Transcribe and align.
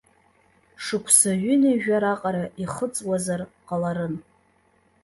Шықәсы 0.83 1.31
ҩынҩажәа 1.41 1.97
раҟара 2.03 2.45
ихыҵуазар 2.63 3.41
ҟаларын. 3.67 4.15